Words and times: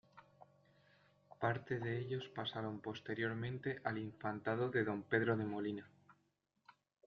Parte 1.39 1.77
de 1.77 1.99
ellos 1.99 2.27
pasaron 2.33 2.79
posteriormente 2.79 3.81
al 3.83 3.99
infantado 3.99 4.71
de 4.71 4.83
don 4.83 5.03
Pedro 5.03 5.37
de 5.37 5.45
Molina. 5.45 5.85